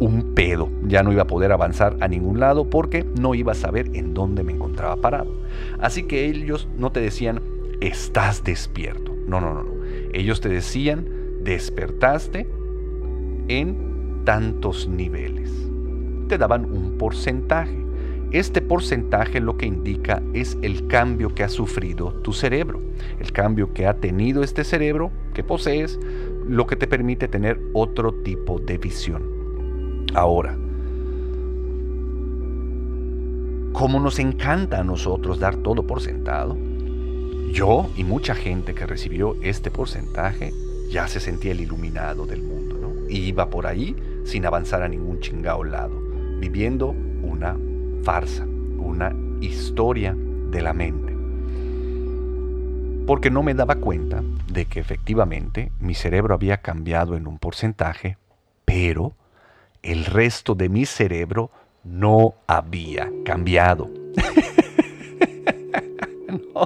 un 0.00 0.32
pedo. 0.34 0.68
Ya 0.84 1.02
no 1.02 1.12
iba 1.12 1.22
a 1.22 1.26
poder 1.26 1.52
avanzar 1.52 1.96
a 2.00 2.08
ningún 2.08 2.40
lado 2.40 2.68
porque 2.68 3.04
no 3.20 3.34
iba 3.34 3.52
a 3.52 3.54
saber 3.56 3.90
en 3.94 4.14
dónde 4.14 4.42
me 4.42 4.52
encontraba 4.52 4.96
parado. 4.96 5.32
Así 5.78 6.04
que 6.04 6.26
ellos 6.26 6.68
no 6.76 6.90
te 6.90 7.00
decían, 7.00 7.40
estás 7.80 8.42
despierto. 8.42 9.14
No, 9.26 9.40
no, 9.40 9.54
no, 9.54 9.62
no. 9.62 9.71
Ellos 10.12 10.40
te 10.40 10.48
decían, 10.48 11.06
despertaste 11.42 12.48
en 13.48 14.22
tantos 14.24 14.88
niveles. 14.88 15.50
Te 16.28 16.38
daban 16.38 16.64
un 16.64 16.98
porcentaje. 16.98 17.82
Este 18.30 18.62
porcentaje 18.62 19.40
lo 19.40 19.58
que 19.58 19.66
indica 19.66 20.22
es 20.32 20.56
el 20.62 20.86
cambio 20.86 21.34
que 21.34 21.44
ha 21.44 21.48
sufrido 21.48 22.14
tu 22.22 22.32
cerebro, 22.32 22.80
el 23.20 23.30
cambio 23.32 23.74
que 23.74 23.86
ha 23.86 23.94
tenido 23.94 24.42
este 24.42 24.64
cerebro 24.64 25.10
que 25.34 25.44
posees, 25.44 26.00
lo 26.48 26.66
que 26.66 26.76
te 26.76 26.86
permite 26.86 27.28
tener 27.28 27.60
otro 27.74 28.14
tipo 28.14 28.58
de 28.58 28.78
visión. 28.78 29.22
Ahora, 30.14 30.56
como 33.72 34.00
nos 34.00 34.18
encanta 34.18 34.80
a 34.80 34.84
nosotros 34.84 35.38
dar 35.38 35.56
todo 35.56 35.86
por 35.86 36.00
sentado, 36.00 36.56
yo 37.52 37.90
y 37.96 38.04
mucha 38.04 38.34
gente 38.34 38.74
que 38.74 38.86
recibió 38.86 39.36
este 39.42 39.70
porcentaje 39.70 40.52
ya 40.90 41.06
se 41.06 41.20
sentía 41.20 41.52
el 41.52 41.60
iluminado 41.60 42.26
del 42.26 42.42
mundo, 42.42 42.78
¿no? 42.80 43.08
Y 43.10 43.18
iba 43.18 43.50
por 43.50 43.66
ahí 43.66 43.94
sin 44.24 44.46
avanzar 44.46 44.82
a 44.82 44.88
ningún 44.88 45.20
chingao 45.20 45.62
lado, 45.62 45.94
viviendo 46.38 46.88
una 46.88 47.56
farsa, 48.02 48.44
una 48.44 49.14
historia 49.40 50.16
de 50.50 50.62
la 50.62 50.72
mente. 50.72 51.12
Porque 53.06 53.30
no 53.30 53.42
me 53.42 53.54
daba 53.54 53.76
cuenta 53.76 54.22
de 54.50 54.64
que 54.66 54.80
efectivamente 54.80 55.72
mi 55.78 55.94
cerebro 55.94 56.34
había 56.34 56.58
cambiado 56.58 57.16
en 57.16 57.26
un 57.26 57.38
porcentaje, 57.38 58.16
pero 58.64 59.12
el 59.82 60.04
resto 60.04 60.54
de 60.54 60.68
mi 60.68 60.86
cerebro 60.86 61.50
no 61.84 62.34
había 62.46 63.10
cambiado. 63.24 63.90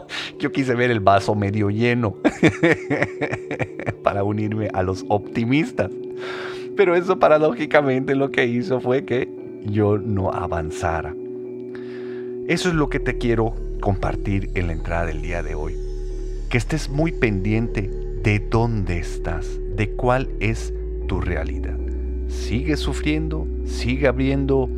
yo 0.39 0.53
quise 0.53 0.75
ver 0.75 0.91
el 0.91 1.01
vaso 1.01 1.35
medio 1.35 1.71
lleno 1.71 2.17
para 4.03 4.25
unirme 4.25 4.69
a 4.73 4.83
los 4.83 5.05
optimistas. 5.09 5.91
Pero 6.77 6.95
eso 6.95 7.19
paradójicamente 7.19 8.15
lo 8.15 8.31
que 8.31 8.47
hizo 8.47 8.81
fue 8.81 9.05
que 9.05 9.29
yo 9.65 9.99
no 9.99 10.31
avanzara. 10.33 11.15
Eso 12.49 12.69
es 12.69 12.75
lo 12.75 12.89
que 12.89 13.01
te 13.01 13.19
quiero 13.19 13.55
compartir 13.81 14.51
en 14.55 14.69
la 14.69 14.75
entrada 14.75 15.07
del 15.07 15.23
día 15.23 15.43
de 15.43 15.55
hoy. 15.55 15.75
Que 16.49 16.59
estés 16.59 16.89
muy 16.89 17.13
pendiente 17.13 17.91
de 18.23 18.39
dónde 18.39 18.99
estás, 18.99 19.59
de 19.77 19.91
cuál 19.91 20.29
es 20.41 20.73
tu 21.09 21.21
realidad. 21.21 21.77
Sigue 22.29 22.77
sufriendo, 22.77 23.47
sigue 23.65 24.07
abriendo 24.07 24.69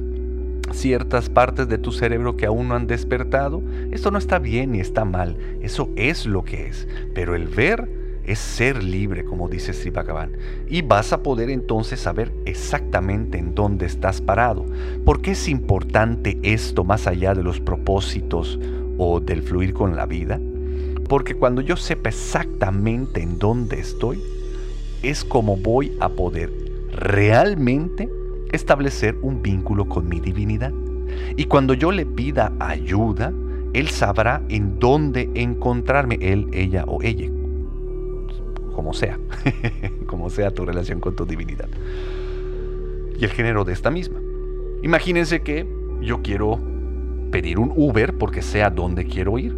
ciertas 0.72 1.28
partes 1.28 1.68
de 1.68 1.78
tu 1.78 1.92
cerebro 1.92 2.37
que 2.37 2.46
aún 2.46 2.68
no 2.68 2.75
han 2.75 2.87
despertado, 2.87 3.62
esto 3.90 4.10
no 4.10 4.18
está 4.18 4.38
bien 4.38 4.72
ni 4.72 4.80
está 4.80 5.04
mal, 5.04 5.37
eso 5.60 5.90
es 5.96 6.26
lo 6.26 6.44
que 6.44 6.66
es. 6.66 6.88
Pero 7.14 7.34
el 7.34 7.46
ver 7.48 7.88
es 8.25 8.38
ser 8.38 8.82
libre, 8.82 9.25
como 9.25 9.48
dice 9.48 9.72
Sri 9.72 9.90
Bhagavan, 9.90 10.32
y 10.68 10.82
vas 10.82 11.12
a 11.12 11.22
poder 11.22 11.48
entonces 11.48 12.00
saber 12.00 12.30
exactamente 12.44 13.38
en 13.38 13.54
dónde 13.54 13.87
estás 13.87 14.20
parado. 14.20 14.66
¿Por 15.04 15.22
qué 15.22 15.30
es 15.30 15.48
importante 15.48 16.38
esto 16.42 16.84
más 16.84 17.06
allá 17.06 17.34
de 17.34 17.42
los 17.42 17.58
propósitos 17.58 18.58
o 18.98 19.20
del 19.20 19.42
fluir 19.42 19.72
con 19.72 19.96
la 19.96 20.04
vida? 20.04 20.38
Porque 21.08 21.34
cuando 21.34 21.62
yo 21.62 21.76
sepa 21.76 22.10
exactamente 22.10 23.22
en 23.22 23.38
dónde 23.38 23.80
estoy, 23.80 24.20
es 25.02 25.25
como 25.25 25.56
voy 25.56 25.96
a 26.00 26.10
poder 26.10 26.52
realmente 26.92 28.10
establecer 28.52 29.17
un 29.23 29.43
vínculo 29.43 29.88
con 29.88 30.09
mi 30.09 30.21
divinidad. 30.21 30.73
Y 31.37 31.45
cuando 31.45 31.75
yo 31.75 31.93
le 31.93 32.07
pida 32.07 32.52
ayuda, 32.59 33.33
Él 33.73 33.88
sabrá 33.88 34.43
en 34.49 34.78
dónde 34.78 35.31
encontrarme, 35.35 36.19
él, 36.21 36.49
ella 36.52 36.85
o 36.87 37.02
ella, 37.02 37.28
como 38.75 38.95
sea, 38.95 39.19
como 40.07 40.31
sea 40.31 40.50
tu 40.50 40.64
relación 40.64 41.00
con 41.00 41.14
tu 41.17 41.26
divinidad. 41.26 41.69
Y 43.19 43.25
el 43.25 43.31
género 43.31 43.64
de 43.64 43.73
esta 43.73 43.90
misma. 43.90 44.21
Imagínense 44.83 45.40
que 45.40 45.67
yo 46.00 46.23
quiero 46.23 46.59
pedir 47.31 47.59
un 47.59 47.73
Uber 47.76 48.17
porque 48.17 48.43
sé 48.43 48.62
a 48.62 48.71
dónde 48.71 49.05
quiero 49.05 49.38
ir. 49.38 49.55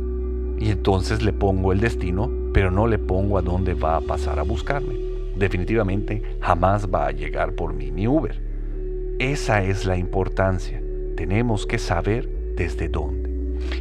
Y 0.58 0.70
entonces 0.70 1.22
le 1.22 1.32
pongo 1.32 1.72
el 1.72 1.80
destino, 1.80 2.30
pero 2.52 2.70
no 2.70 2.86
le 2.86 2.98
pongo 2.98 3.38
a 3.38 3.42
dónde 3.42 3.74
va 3.74 3.96
a 3.96 4.00
pasar 4.00 4.38
a 4.38 4.42
buscarme. 4.42 4.94
Definitivamente 5.36 6.22
jamás 6.40 6.88
va 6.88 7.06
a 7.06 7.12
llegar 7.12 7.54
por 7.54 7.72
mí 7.72 7.90
mi 7.92 8.06
Uber. 8.06 8.49
Esa 9.20 9.62
es 9.62 9.84
la 9.84 9.98
importancia. 9.98 10.82
Tenemos 11.14 11.66
que 11.66 11.78
saber 11.78 12.26
desde 12.56 12.88
dónde. 12.88 13.28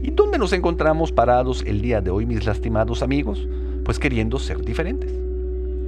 ¿Y 0.03 0.11
dónde 0.11 0.37
nos 0.37 0.51
encontramos 0.51 1.13
parados 1.13 1.63
el 1.65 1.81
día 1.81 2.01
de 2.01 2.09
hoy, 2.11 2.25
mis 2.25 2.45
lastimados 2.45 3.01
amigos? 3.01 3.47
Pues 3.85 3.99
queriendo 3.99 4.37
ser 4.37 4.65
diferentes, 4.65 5.09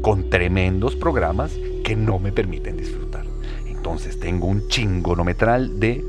con 0.01 0.29
tremendos 0.29 0.95
programas 0.95 1.59
que 1.83 1.97
no 1.97 2.17
me 2.17 2.31
permiten 2.31 2.77
disfrutar. 2.77 3.25
Entonces 3.67 4.21
tengo 4.21 4.47
un 4.47 4.69
chingonometral 4.69 5.81
de 5.81 6.01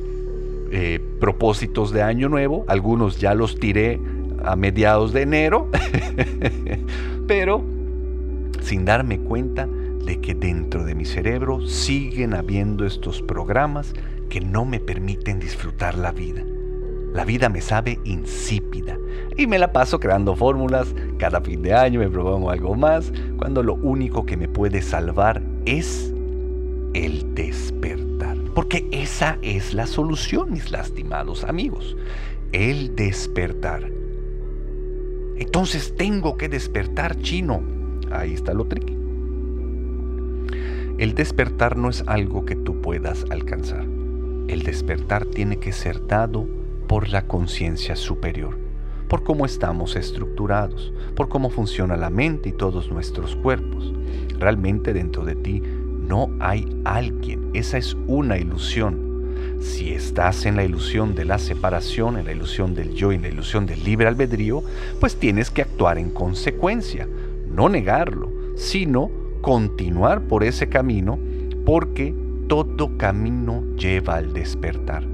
eh, 0.70 1.00
propósitos 1.18 1.90
de 1.90 2.00
año 2.00 2.28
nuevo, 2.28 2.64
algunos 2.68 3.18
ya 3.18 3.34
los 3.34 3.58
tiré 3.58 3.99
a 4.44 4.54
mediados 4.54 5.12
de 5.12 5.22
enero, 5.22 5.68
pero 7.26 7.61
sin 8.61 8.84
darme 8.84 9.18
cuenta 9.18 9.66
de 10.04 10.21
que 10.21 10.35
dentro 10.35 10.85
de 10.85 10.94
mi 10.94 11.04
cerebro 11.04 11.66
siguen 11.66 12.35
habiendo 12.35 12.87
estos 12.87 13.23
programas 13.23 13.94
que 14.28 14.40
no 14.40 14.64
me 14.64 14.80
permiten 14.80 15.38
disfrutar 15.38 15.97
la 15.97 16.12
vida. 16.12 16.44
La 17.12 17.26
vida 17.26 17.50
me 17.50 17.61
sabe 17.61 18.00
insípida 18.04 18.97
y 19.37 19.47
me 19.47 19.59
la 19.59 19.73
paso 19.73 20.00
creando 20.00 20.35
fórmulas. 20.35 20.94
Cada 21.18 21.42
fin 21.42 21.62
de 21.62 21.75
año 21.75 22.00
me 22.00 22.09
propongo 22.09 22.50
algo 22.50 22.75
más, 22.75 23.12
cuando 23.37 23.62
lo 23.62 23.75
único 23.75 24.25
que 24.25 24.38
me 24.38 24.49
puede 24.49 24.80
salvar 24.80 25.42
es 25.66 26.12
el 26.94 27.35
despertar. 27.35 28.38
Porque 28.54 28.88
esa 28.90 29.38
es 29.42 29.75
la 29.75 29.87
solución, 29.87 30.52
mis 30.52 30.71
lastimados 30.71 31.44
amigos. 31.44 31.97
El 32.52 32.97
despertar. 32.97 33.90
Entonces 35.37 35.94
tengo 35.97 36.37
que 36.37 36.49
despertar 36.49 37.21
chino. 37.21 37.62
Ahí 38.11 38.32
está 38.35 38.54
lo 38.54 38.64
tricky. 38.64 38.91
El 41.02 41.16
despertar 41.16 41.76
no 41.76 41.90
es 41.90 42.04
algo 42.06 42.44
que 42.44 42.54
tú 42.54 42.80
puedas 42.80 43.26
alcanzar. 43.28 43.85
El 44.47 44.62
despertar 44.62 45.26
tiene 45.26 45.56
que 45.56 45.73
ser 45.73 46.06
dado 46.06 46.47
por 46.87 47.09
la 47.09 47.26
conciencia 47.26 47.97
superior, 47.97 48.56
por 49.09 49.25
cómo 49.25 49.44
estamos 49.44 49.97
estructurados, 49.97 50.92
por 51.16 51.28
cómo 51.28 51.50
funciona 51.50 51.97
la 51.97 52.09
mente 52.09 52.50
y 52.50 52.52
todos 52.52 52.88
nuestros 52.92 53.35
cuerpos. 53.35 53.92
Realmente 54.38 54.92
dentro 54.92 55.25
de 55.25 55.35
ti 55.35 55.61
no 55.61 56.30
hay 56.38 56.80
alguien, 56.85 57.50
esa 57.52 57.78
es 57.78 57.97
una 58.06 58.38
ilusión. 58.38 59.59
Si 59.59 59.92
estás 59.92 60.47
en 60.47 60.54
la 60.54 60.62
ilusión 60.62 61.16
de 61.16 61.25
la 61.25 61.40
separación, 61.40 62.16
en 62.16 62.26
la 62.26 62.32
ilusión 62.32 62.76
del 62.76 62.94
yo 62.94 63.11
y 63.11 63.16
en 63.16 63.23
la 63.23 63.28
ilusión 63.28 63.66
del 63.66 63.82
libre 63.82 64.06
albedrío, 64.06 64.62
pues 65.00 65.16
tienes 65.16 65.50
que 65.50 65.62
actuar 65.62 65.99
en 65.99 66.11
consecuencia, 66.11 67.09
no 67.52 67.68
negarlo, 67.68 68.30
sino 68.54 69.21
continuar 69.42 70.22
por 70.22 70.44
ese 70.44 70.68
camino 70.68 71.18
porque 71.66 72.14
todo 72.49 72.96
camino 72.96 73.62
lleva 73.76 74.16
al 74.16 74.32
despertar. 74.32 75.04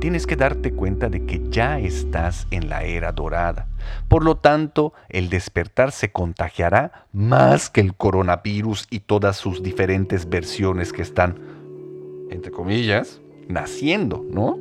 Tienes 0.00 0.26
que 0.26 0.34
darte 0.34 0.72
cuenta 0.72 1.10
de 1.10 1.26
que 1.26 1.42
ya 1.50 1.78
estás 1.78 2.46
en 2.50 2.70
la 2.70 2.84
era 2.84 3.12
dorada. 3.12 3.68
Por 4.08 4.24
lo 4.24 4.36
tanto, 4.36 4.94
el 5.10 5.28
despertar 5.28 5.92
se 5.92 6.10
contagiará 6.10 7.06
más 7.12 7.68
que 7.68 7.82
el 7.82 7.94
coronavirus 7.94 8.86
y 8.90 9.00
todas 9.00 9.36
sus 9.36 9.62
diferentes 9.62 10.28
versiones 10.28 10.94
que 10.94 11.02
están, 11.02 11.38
entre 12.30 12.50
comillas, 12.50 13.20
naciendo, 13.46 14.24
¿no? 14.30 14.58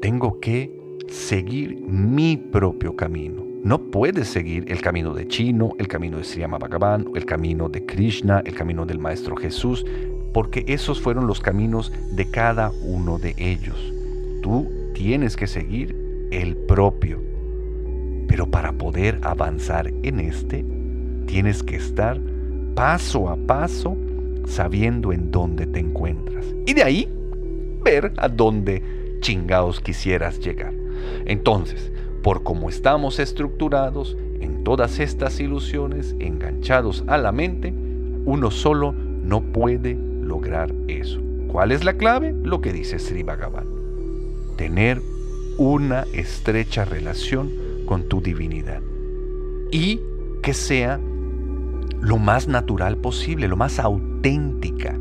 Tengo 0.00 0.40
que 0.40 0.98
seguir 1.10 1.76
mi 1.76 2.38
propio 2.38 2.96
camino. 2.96 3.49
No 3.62 3.78
puedes 3.90 4.26
seguir 4.28 4.64
el 4.68 4.80
camino 4.80 5.12
de 5.12 5.28
Chino, 5.28 5.74
el 5.78 5.86
camino 5.86 6.16
de 6.16 6.24
Sri 6.24 6.44
Bhagavan, 6.46 7.10
el 7.14 7.26
camino 7.26 7.68
de 7.68 7.84
Krishna, 7.84 8.42
el 8.46 8.54
camino 8.54 8.86
del 8.86 8.98
Maestro 8.98 9.36
Jesús, 9.36 9.84
porque 10.32 10.64
esos 10.66 10.98
fueron 10.98 11.26
los 11.26 11.40
caminos 11.40 11.92
de 12.12 12.30
cada 12.30 12.72
uno 12.82 13.18
de 13.18 13.34
ellos. 13.36 13.92
Tú 14.42 14.66
tienes 14.94 15.36
que 15.36 15.46
seguir 15.46 15.94
el 16.30 16.56
propio. 16.56 17.20
Pero 18.28 18.50
para 18.50 18.72
poder 18.72 19.18
avanzar 19.22 19.92
en 20.04 20.20
este, 20.20 20.64
tienes 21.26 21.62
que 21.62 21.76
estar 21.76 22.18
paso 22.74 23.28
a 23.28 23.36
paso 23.36 23.94
sabiendo 24.46 25.12
en 25.12 25.30
dónde 25.30 25.66
te 25.66 25.80
encuentras. 25.80 26.46
Y 26.66 26.72
de 26.72 26.82
ahí 26.82 27.08
ver 27.84 28.14
a 28.16 28.28
dónde 28.28 28.82
chingados 29.20 29.80
quisieras 29.80 30.40
llegar. 30.40 30.72
Entonces, 31.26 31.92
por 32.22 32.42
cómo 32.42 32.68
estamos 32.68 33.18
estructurados 33.18 34.16
en 34.40 34.64
todas 34.64 34.98
estas 35.00 35.40
ilusiones, 35.40 36.14
enganchados 36.18 37.04
a 37.06 37.18
la 37.18 37.32
mente, 37.32 37.72
uno 38.24 38.50
solo 38.50 38.92
no 38.92 39.40
puede 39.40 39.94
lograr 39.94 40.72
eso. 40.88 41.20
¿Cuál 41.48 41.72
es 41.72 41.84
la 41.84 41.94
clave? 41.94 42.34
Lo 42.42 42.60
que 42.60 42.72
dice 42.72 42.98
Sri 42.98 43.22
Bhagavan. 43.22 43.66
Tener 44.56 45.00
una 45.58 46.04
estrecha 46.12 46.84
relación 46.84 47.50
con 47.86 48.04
tu 48.04 48.20
divinidad. 48.20 48.80
Y 49.72 50.00
que 50.42 50.54
sea 50.54 51.00
lo 52.00 52.18
más 52.18 52.48
natural 52.48 52.96
posible, 52.96 53.48
lo 53.48 53.56
más 53.56 53.78
auténtica. 53.78 54.96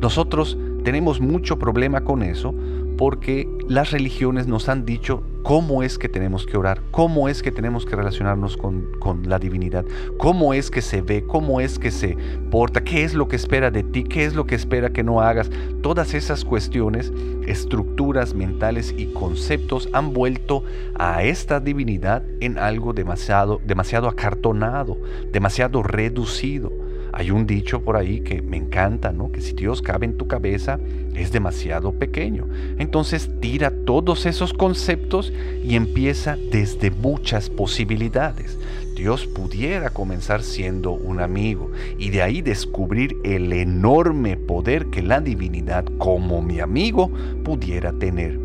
Nosotros 0.00 0.58
tenemos 0.84 1.20
mucho 1.20 1.58
problema 1.58 2.02
con 2.02 2.22
eso 2.22 2.54
porque 2.98 3.48
las 3.68 3.92
religiones 3.92 4.48
nos 4.48 4.68
han 4.68 4.84
dicho 4.84 5.22
cómo 5.44 5.84
es 5.84 5.98
que 5.98 6.08
tenemos 6.08 6.44
que 6.44 6.58
orar, 6.58 6.82
cómo 6.90 7.28
es 7.28 7.42
que 7.42 7.52
tenemos 7.52 7.86
que 7.86 7.94
relacionarnos 7.94 8.56
con, 8.56 8.88
la 9.24 9.38
divinidad, 9.38 9.84
cómo 10.18 10.52
es 10.52 10.70
que 10.70 10.82
se 10.82 11.00
ve, 11.00 11.24
cómo 11.26 11.60
es 11.60 11.78
que 11.78 11.90
se 11.90 12.18
porta, 12.50 12.82
qué 12.82 13.04
es 13.04 13.14
lo 13.14 13.28
que 13.28 13.36
espera 13.36 13.70
de 13.70 13.84
ti, 13.84 14.04
qué 14.04 14.24
es 14.24 14.34
lo 14.34 14.46
que 14.46 14.56
espera 14.56 14.90
que 14.90 15.04
no 15.04 15.20
hagas. 15.20 15.48
Todas 15.80 16.12
esas 16.12 16.44
cuestiones, 16.44 17.12
estructuras 17.46 18.34
mentales 18.34 18.94
y 18.98 19.06
conceptos 19.06 19.88
han 19.92 20.12
vuelto 20.12 20.64
a 20.96 21.22
esta 21.22 21.60
divinidad 21.60 22.24
en 22.40 22.58
algo 22.58 22.92
demasiado, 22.92 23.60
demasiado 23.64 24.08
acartonado, 24.08 24.98
demasiado 25.32 25.82
reducido. 25.82 26.87
Hay 27.12 27.30
un 27.30 27.46
dicho 27.46 27.82
por 27.82 27.96
ahí 27.96 28.20
que 28.20 28.42
me 28.42 28.56
encanta, 28.56 29.12
¿no? 29.12 29.32
Que 29.32 29.40
si 29.40 29.52
Dios 29.52 29.82
cabe 29.82 30.06
en 30.06 30.16
tu 30.16 30.26
cabeza 30.26 30.78
es 31.14 31.32
demasiado 31.32 31.92
pequeño. 31.92 32.46
Entonces 32.78 33.30
tira 33.40 33.72
todos 33.84 34.26
esos 34.26 34.52
conceptos 34.52 35.32
y 35.64 35.74
empieza 35.76 36.36
desde 36.50 36.90
muchas 36.90 37.50
posibilidades. 37.50 38.58
Dios 38.94 39.26
pudiera 39.26 39.90
comenzar 39.90 40.42
siendo 40.42 40.90
un 40.90 41.20
amigo 41.20 41.70
y 41.98 42.10
de 42.10 42.22
ahí 42.22 42.42
descubrir 42.42 43.16
el 43.24 43.52
enorme 43.52 44.36
poder 44.36 44.86
que 44.86 45.02
la 45.02 45.20
divinidad 45.20 45.84
como 45.98 46.42
mi 46.42 46.60
amigo 46.60 47.10
pudiera 47.44 47.92
tener. 47.92 48.38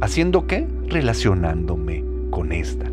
¿Haciendo 0.00 0.46
qué? 0.46 0.66
Relacionándome 0.88 2.04
con 2.30 2.52
esta, 2.52 2.84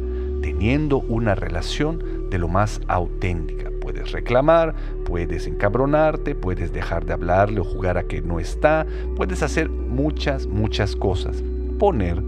teniendo 0.42 1.00
una 1.02 1.36
relación 1.36 2.30
de 2.30 2.40
lo 2.40 2.48
más 2.48 2.82
auténtica 2.88 3.75
Puedes 3.96 4.12
reclamar, 4.12 4.76
puedes 5.06 5.48
encabronarte, 5.48 6.36
puedes 6.36 6.74
dejar 6.74 7.06
de 7.06 7.14
hablarle 7.14 7.62
o 7.62 7.64
jugar 7.64 7.98
a 7.98 8.04
que 8.04 8.22
no 8.22 8.42
está, 8.42 8.86
puedes 9.16 9.42
hacer 9.42 9.70
muchas, 9.70 10.48
muchas 10.48 10.98
cosas. 10.98 11.42
Poner 11.80 12.22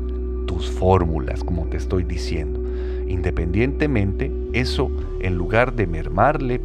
tus 0.46 0.72
fórmulas, 0.72 1.44
como 1.44 1.68
te 1.68 1.76
estoy 1.76 2.06
diciendo. 2.06 2.62
Independientemente, 3.06 4.32
eso 4.54 4.90
en 5.20 5.36
lugar 5.36 5.76
de 5.76 5.88
mermarle 5.88 6.62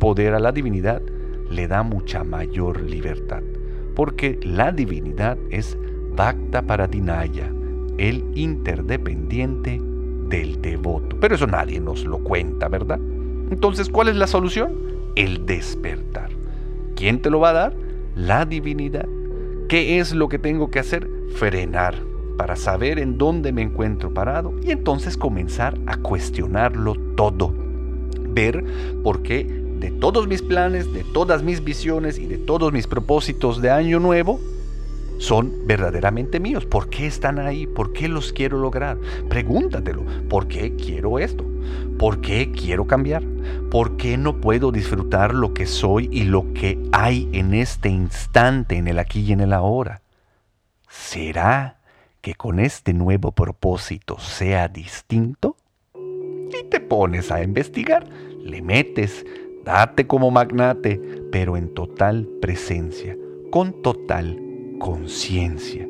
poder 0.00 0.34
a 0.34 0.40
la 0.40 0.50
divinidad, 0.50 1.00
le 1.48 1.68
da 1.68 1.84
mucha 1.84 2.24
mayor 2.24 2.80
libertad. 2.80 3.44
Porque 3.94 4.40
la 4.42 4.72
divinidad 4.72 5.38
es 5.50 5.78
Bhakta 6.16 6.62
Paradinaya, 6.62 7.48
el 7.98 8.24
interdependiente 8.34 9.80
del 10.28 10.60
devoto. 10.60 11.16
Pero 11.20 11.36
eso 11.36 11.46
nadie 11.46 11.78
nos 11.78 12.04
lo 12.04 12.18
cuenta, 12.18 12.66
¿verdad? 12.66 12.98
Entonces, 13.50 13.88
¿cuál 13.88 14.08
es 14.08 14.16
la 14.16 14.26
solución? 14.26 14.72
El 15.16 15.46
despertar. 15.46 16.30
¿Quién 16.94 17.20
te 17.20 17.30
lo 17.30 17.40
va 17.40 17.50
a 17.50 17.54
dar? 17.54 17.74
La 18.14 18.44
divinidad. 18.44 19.06
¿Qué 19.68 19.98
es 19.98 20.14
lo 20.14 20.28
que 20.28 20.38
tengo 20.38 20.70
que 20.70 20.78
hacer? 20.78 21.08
Frenar 21.36 21.94
para 22.36 22.56
saber 22.56 22.98
en 22.98 23.18
dónde 23.18 23.52
me 23.52 23.60
encuentro 23.60 24.14
parado 24.14 24.54
y 24.62 24.70
entonces 24.70 25.18
comenzar 25.18 25.78
a 25.86 25.98
cuestionarlo 25.98 26.94
todo. 27.14 27.52
Ver 28.30 28.64
por 29.02 29.22
qué 29.22 29.44
de 29.44 29.90
todos 29.90 30.26
mis 30.26 30.40
planes, 30.40 30.92
de 30.92 31.04
todas 31.04 31.42
mis 31.42 31.62
visiones 31.62 32.18
y 32.18 32.26
de 32.26 32.38
todos 32.38 32.72
mis 32.72 32.86
propósitos 32.86 33.60
de 33.60 33.70
año 33.70 33.98
nuevo, 33.98 34.40
son 35.18 35.52
verdaderamente 35.66 36.40
míos? 36.40 36.64
¿Por 36.64 36.88
qué 36.88 37.06
están 37.06 37.38
ahí? 37.38 37.66
¿Por 37.66 37.92
qué 37.92 38.08
los 38.08 38.32
quiero 38.32 38.58
lograr? 38.58 38.96
Pregúntatelo. 39.28 40.02
¿Por 40.28 40.48
qué 40.48 40.74
quiero 40.76 41.18
esto? 41.18 41.44
¿Por 41.98 42.20
qué 42.20 42.50
quiero 42.52 42.86
cambiar? 42.86 43.22
¿Por 43.70 43.96
qué 43.96 44.16
no 44.16 44.40
puedo 44.40 44.72
disfrutar 44.72 45.34
lo 45.34 45.54
que 45.54 45.66
soy 45.66 46.08
y 46.10 46.24
lo 46.24 46.52
que 46.52 46.78
hay 46.92 47.28
en 47.32 47.54
este 47.54 47.88
instante, 47.88 48.76
en 48.76 48.88
el 48.88 48.98
aquí 48.98 49.20
y 49.20 49.32
en 49.32 49.40
el 49.40 49.52
ahora? 49.52 50.02
¿Será 50.88 51.78
que 52.20 52.34
con 52.34 52.58
este 52.58 52.92
nuevo 52.92 53.32
propósito 53.32 54.18
sea 54.18 54.68
distinto? 54.68 55.56
Y 55.94 56.68
te 56.68 56.80
pones 56.80 57.30
a 57.30 57.42
investigar, 57.42 58.08
le 58.42 58.60
metes, 58.60 59.24
date 59.64 60.06
como 60.06 60.30
magnate, 60.30 61.00
pero 61.30 61.56
en 61.56 61.74
total 61.74 62.28
presencia, 62.40 63.16
con 63.50 63.82
total 63.82 64.40
conciencia. 64.78 65.86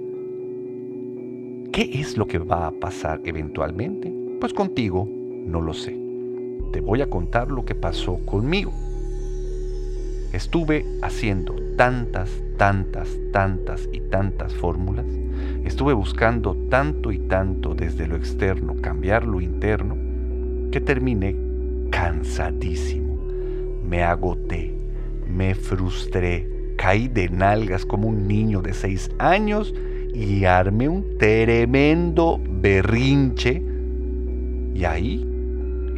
¿Qué 1.73 1.91
es 1.95 2.17
lo 2.17 2.27
que 2.27 2.39
va 2.39 2.67
a 2.67 2.73
pasar 2.73 3.21
eventualmente? 3.25 4.13
Pues 4.41 4.53
contigo 4.53 5.09
no 5.51 5.61
lo 5.61 5.75
sé. 5.75 5.99
Te 6.73 6.81
voy 6.81 7.03
a 7.03 7.11
contar 7.11 7.51
lo 7.51 7.65
que 7.65 7.75
pasó 7.75 8.19
conmigo. 8.25 8.73
Estuve 10.33 10.87
haciendo 11.03 11.57
tantas, 11.77 12.31
tantas, 12.57 13.09
tantas 13.33 13.89
y 13.93 14.01
tantas 14.01 14.55
fórmulas. 14.55 15.07
Estuve 15.65 15.93
buscando 15.93 16.55
tanto 16.69 17.11
y 17.11 17.19
tanto 17.19 17.75
desde 17.75 18.07
lo 18.07 18.17
externo 18.17 18.77
cambiar 18.81 19.27
lo 19.27 19.41
interno 19.41 19.97
que 20.71 20.81
terminé 20.81 21.35
cansadísimo. 21.91 23.19
Me 23.85 24.05
agoté, 24.05 24.73
me 25.27 25.55
frustré, 25.55 26.75
caí 26.77 27.09
de 27.09 27.29
nalgas 27.29 27.85
como 27.85 28.09
un 28.09 28.29
niño 28.29 28.63
de 28.63 28.73
seis 28.73 29.11
años 29.19 29.75
y 30.15 30.45
armé 30.45 30.89
un 30.89 31.19
tremendo 31.19 32.41
berrinche. 32.49 33.63
Y 34.75 34.85
ahí, 34.85 35.30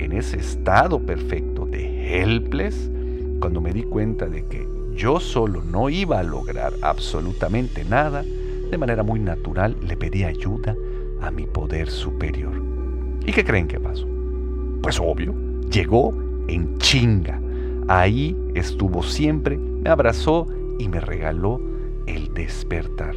en 0.04 0.12
ese 0.12 0.38
estado 0.38 1.00
perfecto 1.00 1.66
de 1.66 2.22
helpless, 2.22 2.90
cuando 3.40 3.60
me 3.60 3.72
di 3.72 3.82
cuenta 3.82 4.26
de 4.26 4.44
que 4.46 4.66
yo 4.94 5.20
solo 5.20 5.62
no 5.62 5.88
iba 5.88 6.18
a 6.18 6.22
lograr 6.22 6.74
absolutamente 6.82 7.84
nada, 7.84 8.24
de 8.70 8.78
manera 8.78 9.02
muy 9.02 9.20
natural 9.20 9.76
le 9.86 9.96
pedí 9.96 10.24
ayuda 10.24 10.76
a 11.20 11.30
mi 11.30 11.46
poder 11.46 11.88
superior. 11.88 12.52
¿Y 13.24 13.32
qué 13.32 13.44
creen 13.44 13.68
que 13.68 13.80
pasó? 13.80 14.06
Pues 14.82 14.98
obvio, 15.00 15.34
llegó 15.70 16.12
en 16.48 16.78
chinga. 16.78 17.40
Ahí 17.88 18.36
estuvo 18.54 19.02
siempre, 19.02 19.56
me 19.56 19.90
abrazó 19.90 20.46
y 20.78 20.88
me 20.88 21.00
regaló 21.00 21.60
el 22.06 22.32
despertar. 22.34 23.16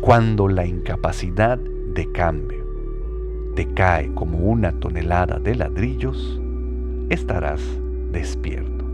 Cuando 0.00 0.48
la 0.48 0.66
incapacidad 0.66 1.58
de 1.58 2.10
cambio 2.12 2.59
te 3.60 3.74
cae 3.74 4.10
como 4.14 4.38
una 4.38 4.72
tonelada 4.72 5.38
de 5.38 5.54
ladrillos, 5.54 6.40
estarás 7.10 7.60
despierto, 8.10 8.86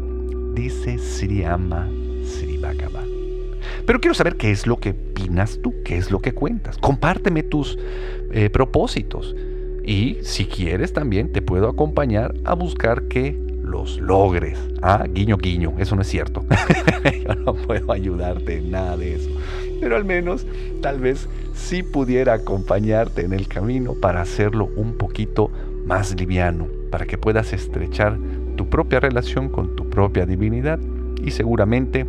dice 0.55 0.99
Sri 0.99 1.45
Bhagavan. 1.45 3.09
Pero 3.87 4.01
quiero 4.01 4.15
saber 4.15 4.35
qué 4.35 4.51
es 4.51 4.67
lo 4.67 4.79
que 4.79 4.91
opinas 4.91 5.61
tú, 5.63 5.73
qué 5.85 5.97
es 5.97 6.11
lo 6.11 6.19
que 6.19 6.35
cuentas. 6.35 6.79
Compárteme 6.79 7.45
tus 7.45 7.79
eh, 8.33 8.51
propósitos. 8.51 9.37
Y 9.85 10.19
si 10.23 10.47
quieres 10.47 10.93
también 10.93 11.31
te 11.31 11.43
puedo 11.43 11.69
acompañar 11.69 12.35
a 12.45 12.55
buscar 12.55 13.05
que 13.05 13.39
los 13.67 13.99
logres. 13.99 14.59
Ah, 14.81 15.05
guiño, 15.13 15.37
guiño, 15.37 15.75
eso 15.79 15.97
no 15.97 16.03
es 16.03 16.09
cierto. 16.09 16.45
Yo 17.27 17.35
no 17.35 17.55
puedo 17.55 17.93
ayudarte 17.93 18.59
en 18.59 18.71
nada 18.71 18.97
de 18.97 19.17
eso. 19.17 19.31
Pero 19.81 19.97
al 19.97 20.05
menos 20.05 20.47
tal 20.81 21.01
vez 21.01 21.29
sí 21.55 21.83
pudiera 21.83 22.35
acompañarte 22.35 23.23
en 23.23 23.33
el 23.33 23.49
camino 23.49 23.95
para 23.95 24.23
hacerlo 24.23 24.71
un 24.77 24.95
poquito 24.95 25.51
más 25.85 26.19
liviano, 26.19 26.69
para 26.91 27.07
que 27.07 27.19
puedas 27.19 27.53
estrechar 27.53 28.17
tu 28.57 28.69
propia 28.71 29.01
relación 29.01 29.49
con 29.49 29.77
tu 29.77 29.91
propia 29.91 30.25
divinidad 30.25 30.79
y 31.23 31.33
seguramente 31.33 32.07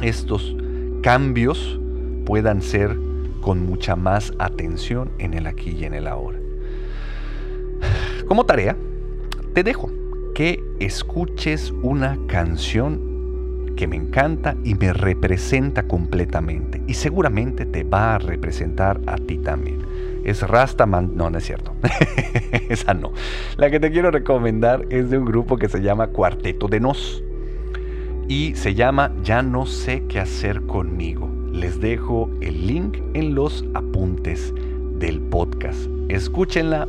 estos 0.00 0.56
cambios 1.02 1.78
puedan 2.24 2.62
ser 2.62 2.96
con 3.40 3.66
mucha 3.66 3.96
más 3.96 4.32
atención 4.38 5.10
en 5.18 5.34
el 5.34 5.46
aquí 5.46 5.76
y 5.78 5.84
en 5.84 5.94
el 5.94 6.06
ahora. 6.06 6.38
Como 8.26 8.46
tarea, 8.46 8.76
te 9.52 9.62
dejo 9.62 9.90
que 10.34 10.62
escuches 10.80 11.72
una 11.82 12.18
canción 12.26 13.14
que 13.76 13.86
me 13.86 13.96
encanta 13.96 14.56
y 14.64 14.74
me 14.74 14.92
representa 14.92 15.84
completamente. 15.84 16.82
Y 16.86 16.94
seguramente 16.94 17.66
te 17.66 17.84
va 17.84 18.16
a 18.16 18.18
representar 18.18 19.00
a 19.06 19.16
ti 19.16 19.38
también. 19.38 19.78
Es 20.24 20.42
Rastaman. 20.42 21.16
No, 21.16 21.30
no 21.30 21.38
es 21.38 21.44
cierto. 21.44 21.74
Esa 22.68 22.94
no. 22.94 23.12
La 23.56 23.70
que 23.70 23.80
te 23.80 23.90
quiero 23.90 24.10
recomendar 24.10 24.86
es 24.90 25.10
de 25.10 25.18
un 25.18 25.24
grupo 25.24 25.56
que 25.56 25.68
se 25.68 25.82
llama 25.82 26.08
Cuarteto 26.08 26.66
de 26.68 26.80
Nos. 26.80 27.22
Y 28.28 28.54
se 28.54 28.74
llama 28.74 29.12
Ya 29.22 29.42
no 29.42 29.66
sé 29.66 30.04
qué 30.08 30.18
hacer 30.18 30.62
conmigo. 30.62 31.28
Les 31.52 31.80
dejo 31.80 32.30
el 32.40 32.66
link 32.66 32.98
en 33.12 33.34
los 33.34 33.64
apuntes 33.74 34.52
del 34.98 35.20
podcast. 35.20 35.88
Escúchenla, 36.08 36.88